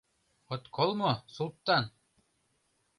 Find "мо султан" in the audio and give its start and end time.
0.99-1.83